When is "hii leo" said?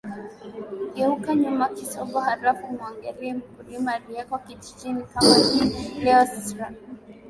5.35-6.25